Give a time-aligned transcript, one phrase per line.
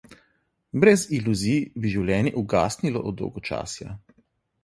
[0.83, 3.95] Brez iluzij bi življenje ugasnilo od dolgočasja.